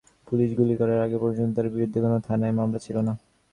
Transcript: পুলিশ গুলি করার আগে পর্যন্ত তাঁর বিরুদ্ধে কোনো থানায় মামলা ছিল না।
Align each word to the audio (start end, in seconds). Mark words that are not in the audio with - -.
পুলিশ 0.27 0.49
গুলি 0.59 0.75
করার 0.79 0.99
আগে 1.05 1.17
পর্যন্ত 1.23 1.53
তাঁর 1.55 1.67
বিরুদ্ধে 1.73 1.99
কোনো 2.03 2.17
থানায় 2.27 2.55
মামলা 2.57 2.79
ছিল 2.85 2.97
না। 3.07 3.13